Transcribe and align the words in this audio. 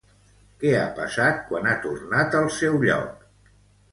Què 0.61 0.69
ha 0.77 0.85
passat 0.99 1.43
quan 1.51 1.69
ha 1.73 1.77
tornat 1.85 2.37
al 2.39 2.49
seu 2.57 2.79
lloc? 2.87 3.23